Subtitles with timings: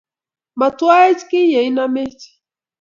[0.59, 2.23] Matwa-ech kiy ye inamech,